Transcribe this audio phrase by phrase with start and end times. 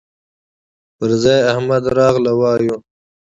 [0.97, 2.75] پر ځاى احمد راغلهووايو